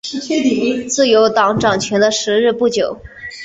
[0.89, 2.99] 自由党掌权的时日不久。